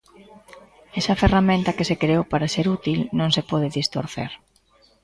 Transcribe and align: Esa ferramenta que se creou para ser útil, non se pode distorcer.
Esa 0.99 1.19
ferramenta 1.21 1.75
que 1.77 1.87
se 1.89 1.99
creou 2.03 2.23
para 2.31 2.51
ser 2.55 2.65
útil, 2.77 2.99
non 3.19 3.29
se 3.35 3.47
pode 3.51 3.67
distorcer. 3.79 4.31